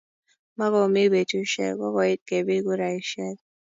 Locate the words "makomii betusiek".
0.57-1.75